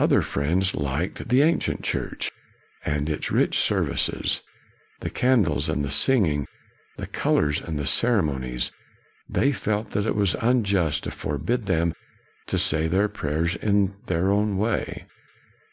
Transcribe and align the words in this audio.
Other 0.00 0.20
friends 0.20 0.74
liked 0.74 1.28
the 1.28 1.42
ancient 1.42 1.84
Church 1.84 2.32
and 2.84 3.08
its 3.08 3.30
rich 3.30 3.56
services, 3.56 4.40
the 4.98 5.10
candles 5.10 5.68
and 5.68 5.84
the 5.84 5.92
singing, 5.92 6.48
the 6.96 7.06
colors 7.06 7.60
and 7.60 7.78
the 7.78 7.86
ceremonies. 7.86 8.72
They 9.28 9.52
felt 9.52 9.92
that 9.92 10.06
it 10.06 10.16
was 10.16 10.34
unjust 10.40 11.04
to 11.04 11.12
forbid 11.12 11.66
them 11.66 11.94
to 12.48 12.58
say 12.58 12.88
their 12.88 13.06
prayers 13.08 13.54
in 13.54 13.94
their 14.06 14.32
own 14.32 14.58
way. 14.58 15.06